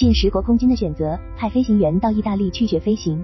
[0.00, 3.22] 近十国空军的选择，派飞行员到意大利去学飞行。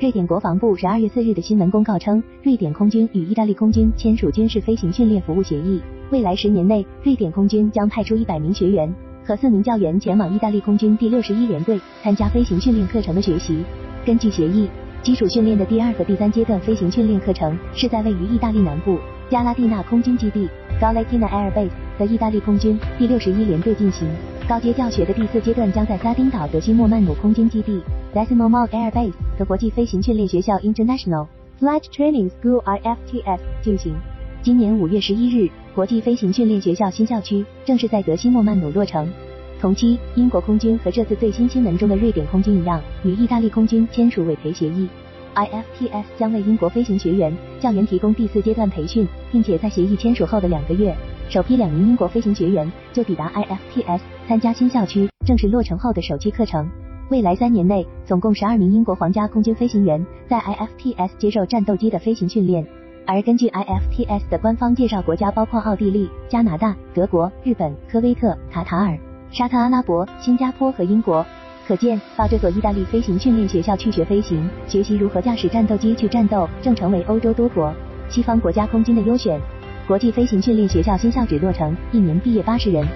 [0.00, 5.78] 瑞典国防部十二月四日的新闻公告称，瑞典空军与意大利空军签署军事飞行训练服务协议，
[6.10, 8.90] 未来十年内，瑞典空军将派出一百名学员
[9.22, 13.62] 和四名教员前往意大利空军第六十一联队参加飞行训练课程的学习。
[14.06, 14.70] 根据协议，
[15.02, 18.96] 基础训练的第二和第三阶段飞行训练课程是在位于意大利南部
[19.28, 20.48] 加拉蒂纳空军基地
[20.80, 21.68] （Galatina Air Base）
[21.98, 24.08] 的意大利空军第六十一联队进行。
[24.50, 27.80] 高阶教学的第四阶段将在撒丁岛德西莫曼努空军基地
[28.12, 31.28] （Decimo Mal Air Base） 和国际飞行训练学校 （International
[31.60, 33.94] Flight Training School，IFTS） 进行。
[34.42, 39.08] 今年五月十一日，国际飞行训练学校新校区正式在德西莫曼努落成。
[39.60, 44.88] 同期，英国空军和这次最新新闻中的瑞典空军一样，与意大利空军签署委培协议。
[45.36, 50.92] IFTS 将为英国飞行学员教员提供第四阶段培训，并且在协议签署后的两个月。
[51.30, 56.68] 首批两名英国飞行学员就抵达 IFTS 参加新校区正式落成后的首期课程。
[57.08, 62.66] 未来三年内，总共十二名英国皇家空军飞行员在 IFTS 接受战斗机的飞行训练。
[63.06, 68.98] 而根据 IFTS 的官方介绍，国家包括奥地利、加拿大、德国、日本、科威特、卡塔尔、
[69.30, 71.24] 沙特阿拉伯、新加坡和英国。
[71.64, 77.72] 可见，到这所意大利飞行训练学校去学飞行，学习如何驾驶战斗机去战斗，正成为欧洲多国
[78.08, 79.40] 西方国家空军的优选。
[79.90, 82.86] 国际飞行训练学校新校址落成，一年毕业八十人。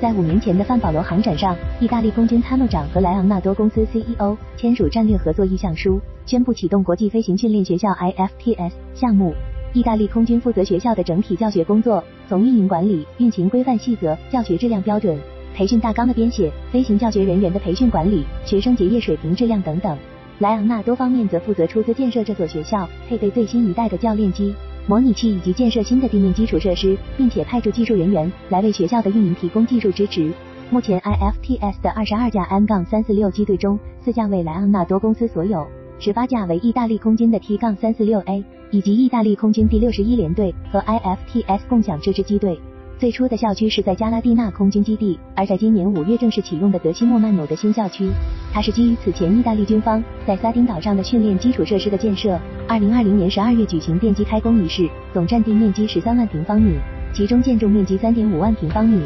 [0.00, 9.32] 在五年前的范保罗航展上，意大利空军参谋长和莱昂纳多公司 CEO 签署战略合作意向书，宣布启动国际飞行训练学校 IFTS 项目。
[9.72, 15.16] 意大利空军负责学校的整体教学工作，从运营管理、运行规范细则、教学质量标准、
[15.54, 19.96] 培训大纲的编写、飞行教学人员的培训管理、学生结业水平质量等等。
[20.40, 24.52] 莱昂纳多方面则负责出资建设这所学校，配备最新一代的教练机。
[24.88, 30.32] 模拟器以及建设新的地面基础设施，并且派驻技术人员来为学校的运营提供技术支持。
[30.70, 35.66] 目前，IFTS 的二十二架 M-346 机队中，四架为莱昂纳多公司所有，
[35.98, 42.58] 十八架为意大利空军的 T 杠 346A 以及意大利空军第六十一联队和 IFTS 共享这支机队。
[42.98, 48.10] 最初的校区是在加拉蒂纳空军基地，而在今年五月正式启用的德西莫曼努的新校区，
[48.52, 52.36] 它是基于此前意大利军方在撒丁岛上的训练基础设施的建设。
[52.66, 56.74] 二零二零年十二月举行奠基开工仪式，总占地面积十三万平方米，
[57.14, 59.00] 其中建筑面积三点五万平方米。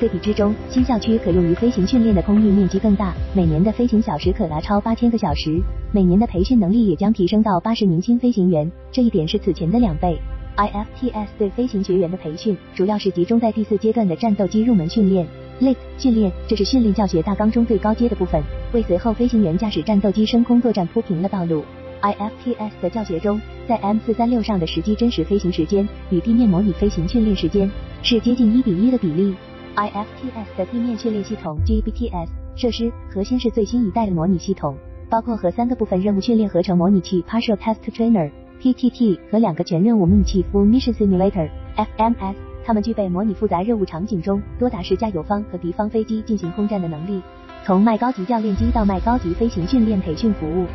[0.00, 5.62] 对比之中，新校区可用于飞行训练的空域面积更大，每年的飞行小时可达超八千个小时，
[5.92, 10.18] 每年的培训能力也将提升到八十名新飞行员，这一点是此前的两倍。
[10.56, 15.26] IFTS 对飞行学员的培训，主要是集中在第四阶段的战斗机入门训练
[15.60, 21.62] （LEAP） 训练，这是训练教学大纲中最高阶的部分，为随后飞行员驾驶战斗机升空作战铺平了道路。
[22.00, 27.70] IFTS 的教学中，在 M436 上的实际真实飞行时间与地面模拟飞行训练时间
[28.02, 29.34] 是接近一比一的比例。
[29.76, 34.74] IFTS 的地面训练系统 GBTS 设施核心是最新一代的模拟系统，
[35.10, 38.30] 包括和三个部分任务训练合成模拟器 （Partial Test Trainer）。
[38.62, 42.34] PTT 和两个全任务模拟器 Full Mission Simulator FMS，
[42.64, 47.20] 它们具备模拟复杂任务场景中多达十架友方和敌方飞机进行空战的能力。
[47.64, 50.66] 从卖高级教练机到卖高级飞行训练培训服务。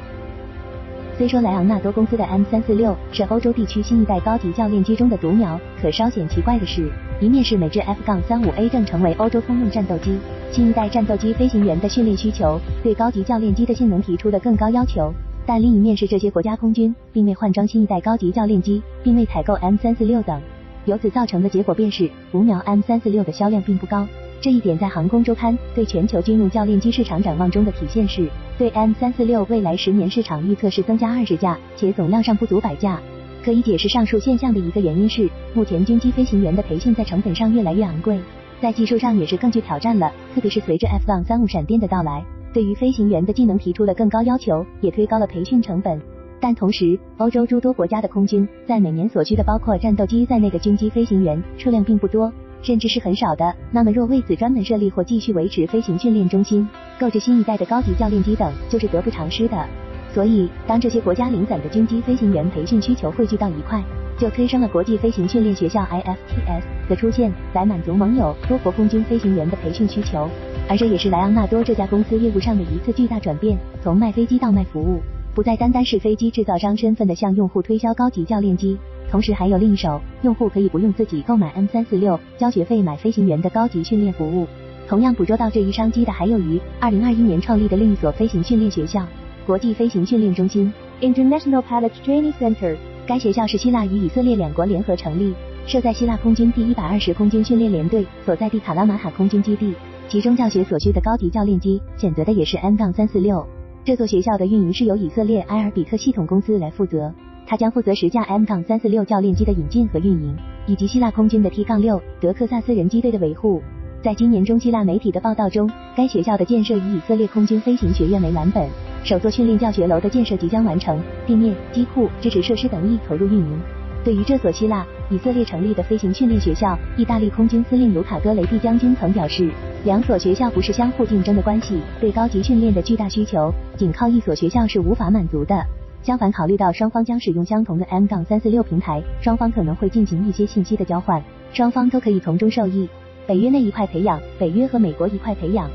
[1.18, 10.18] 虽说莱昂纳多公司的 M346 是欧洲地区新一代高级教练机中的独苗，可稍显奇怪的是，一面是美制 F-35A 正成为欧洲通用战斗机，
[10.52, 15.13] 新一代战斗机飞行员的训练需求对高级教练机的性能提出了更高要求。
[15.46, 20.40] 但另一面是这些国家空军并未换装新一代高级教练机，并未采购 M 三四六等，
[20.85, 24.07] 由此造成的结果便是五秒 M 三四六的销量并不高。
[24.40, 33.00] 这一点在航空周刊对全球军用教练机市场展望中的体现是，对 M 三四六未来十年市场预测是增加二十架，且总量上不足百架。
[33.44, 38.19] 可以解释上述现象的一个原因是，目前军机飞行员的培训在成本上越来越昂贵，
[38.62, 42.24] 在技术上也是更具挑战了，特别是随着 F 杠三五闪电的到来。
[42.53, 46.00] 对于飞行员的技能提出了更高要求，也推高了培训成本。
[46.39, 53.56] 但同时，欧洲诸多国家的空军在每年所需的包括战斗机在内的军机飞行员数量并不多，甚至是很少的。
[53.72, 56.67] 那么，若为此专门设立或继续维持飞行训练中心，
[57.00, 59.65] 购置新一代的高级教练机等，就是得不偿失的。
[60.12, 63.81] 所以，当这些国家零散的军机飞行员培训需求汇聚到一块，
[64.18, 70.27] 就催生了国际飞行训练学校 IFTS 的出现，来满足盟友多国空军飞行员的培训需求。
[70.71, 75.01] 而这也是莱昂纳多这家公司业务上的一次巨大转变，从卖飞机到卖服务，
[75.35, 78.77] 不再单单是飞机制造商身份的向用户推销高级教练机，
[79.09, 84.47] 同时还有另一手，用户可以不用自己购买 M 三四六，交学费买飞行员的高级训练服务。
[84.88, 89.06] 同样捕捉到这一商机的，还有于二零二一年创立的另一所飞行训练学校——
[89.45, 90.71] 国际飞行训练中心
[91.01, 92.77] （International Pilot Training Center）。
[93.06, 95.33] 该学校是希腊与以色列两国联合成立，
[95.68, 99.73] 设在希腊空军第一百二十空军训练联队所在地卡拉马哈空军基地。
[100.12, 103.48] 其中教学所需的高级教练机选择的也是 M 杠三四六。
[103.86, 107.13] 这座学校的运营是由以色列埃尔比特系统公司来负责，
[107.48, 110.36] 它将负责十架 M 杠三四六教练机的引进和运营，
[110.68, 113.62] 以及希腊空军的 T 杠六德克萨斯人机队的维护。
[114.04, 118.68] 在今年中，希腊媒体的报道中，该学校的建设以以色列空军飞行学院为蓝本，
[119.06, 123.62] 首座训练教学楼的建设即将完成，地面、机库、支持设施等亦投入运营。
[124.03, 129.51] 对于这所希腊、以色列成立的飞行训练学校，意大利空军司令卢卡戈雷蒂将军曾表示，
[129.83, 135.63] 两所学校不是相互竞争的关系，对高级训练的巨大需求，仅靠一所学校是无法满足的。
[136.01, 141.21] 相反，考虑到双方将使用相同的 M 杠三四六平台，双方可能会进行一些信息的交换，
[141.54, 142.89] 双方都可以从中受益。
[143.27, 145.69] 北约内一块培养，北约和美国一块培养。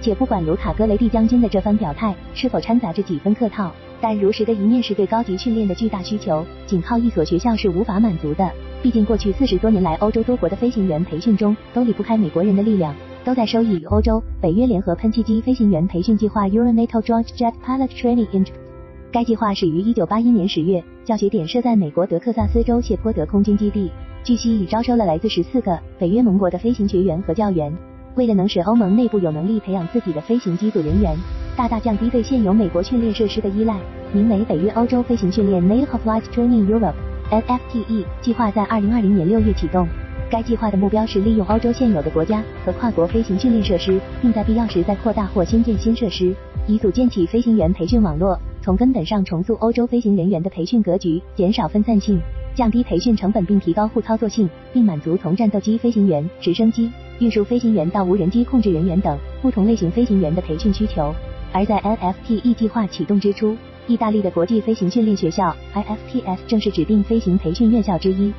[0.00, 3.72] 且不管卢卡戈雷蒂将军的这番表态是否掺杂着几分客套。
[4.00, 8.48] 但如实的一面是对高级训练的巨大需求，仅靠一所学校是无法满足的。
[8.80, 18.46] 毕竟过去四十多年来，欧洲多国的飞行员培训中都离不开美国人的力量，都在收益于欧洲、北约联合喷气机飞行员培训计划 （Euronato Joint Jet Pilot Training）。
[19.10, 23.90] 该计划始于一九八一年十月，教学点设在美国德克萨斯州谢泼德空军基地。
[24.22, 27.76] 据悉已招收了来自十四个北约盟国的飞行学员和教员。
[28.18, 31.16] 为了能使欧盟内部有能力培养自己的飞行机组人员。
[31.56, 33.78] 大大降低对现有美国训练设施的依赖。
[34.12, 39.86] 名为北约欧洲飞行训练 （NATO Flight Training Europe，NFTE） 计划在二零二零年六月启动。
[40.28, 46.34] 该计划的目标是利用欧洲现有的国家和跨国飞行训练设施，并在必要时再扩大或新建新设施，
[46.66, 52.20] 以组建起飞行员培训网络，从根本上重塑欧洲飞行人员的培训格局，减少分散性，
[52.56, 61.14] 降低培训成本，并提高互操作性，并满足从战斗机飞行员、直升机、运输飞行员到无人机控制人员等不同类型飞行员的培训需求。
[61.52, 63.56] 而在 NFTE 计划启动之初，
[63.86, 68.32] 意大利的国际飞行训练学校 IFTS 正是指定飞行培训院校之一。